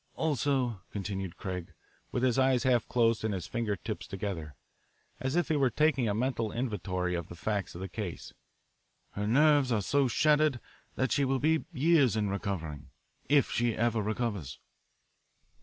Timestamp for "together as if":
4.07-5.49